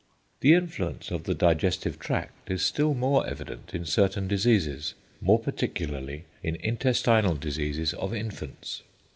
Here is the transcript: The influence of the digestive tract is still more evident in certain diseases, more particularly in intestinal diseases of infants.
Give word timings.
The 0.39 0.55
influence 0.55 1.11
of 1.11 1.25
the 1.25 1.35
digestive 1.35 1.99
tract 1.99 2.49
is 2.49 2.63
still 2.65 2.95
more 2.95 3.27
evident 3.27 3.75
in 3.75 3.85
certain 3.85 4.27
diseases, 4.27 4.95
more 5.21 5.37
particularly 5.37 6.25
in 6.41 6.55
intestinal 6.55 7.35
diseases 7.35 7.93
of 7.93 8.11
infants. 8.11 8.81